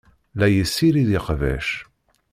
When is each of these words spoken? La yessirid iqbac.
La 0.39 0.47
yessirid 0.53 1.09
iqbac. 1.17 1.69